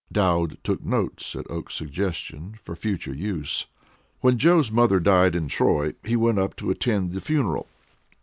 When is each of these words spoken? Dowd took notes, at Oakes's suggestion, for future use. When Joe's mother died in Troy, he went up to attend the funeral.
Dowd 0.11 0.57
took 0.63 0.83
notes, 0.83 1.35
at 1.35 1.45
Oakes's 1.51 1.77
suggestion, 1.77 2.55
for 2.63 2.75
future 2.75 3.13
use. 3.13 3.67
When 4.21 4.39
Joe's 4.39 4.71
mother 4.71 4.99
died 4.99 5.35
in 5.35 5.47
Troy, 5.47 5.93
he 6.03 6.15
went 6.15 6.39
up 6.39 6.55
to 6.55 6.71
attend 6.71 7.11
the 7.13 7.21
funeral. 7.21 7.67